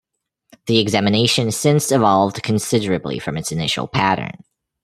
The 0.65 0.79
examination 0.79 1.51
since 1.51 1.91
evolved 1.91 2.41
considerably 2.41 3.19
from 3.19 3.37
its 3.37 3.51
initial 3.51 3.87
pattern. 3.87 4.31